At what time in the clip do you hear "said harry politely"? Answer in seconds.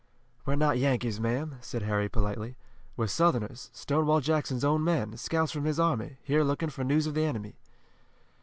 1.61-2.55